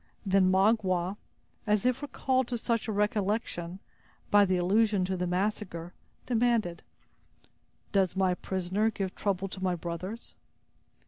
[0.25, 1.15] Then Magua,
[1.67, 3.77] as if recalled to such a recollection,
[4.31, 5.93] by the allusion to the massacre,
[6.25, 6.81] demanded:
[7.91, 10.33] "Does my prisoner give trouble to my brothers?"